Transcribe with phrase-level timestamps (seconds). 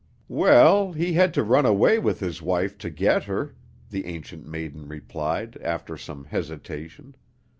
[0.33, 3.53] "Well, he had to run away with his wife, to get her,"
[3.91, 7.15] the Ancient Maiden replied, after some hesitation.